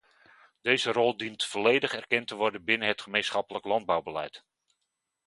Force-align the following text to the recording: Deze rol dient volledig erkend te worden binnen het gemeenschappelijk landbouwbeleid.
Deze 0.61 0.91
rol 0.91 1.17
dient 1.17 1.43
volledig 1.45 1.93
erkend 1.93 2.27
te 2.27 2.35
worden 2.35 2.63
binnen 2.63 2.87
het 2.87 3.01
gemeenschappelijk 3.01 3.65
landbouwbeleid. 3.65 4.43